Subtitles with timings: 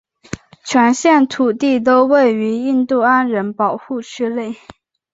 [0.63, 4.55] 全县土地都位于印地安人保护区内。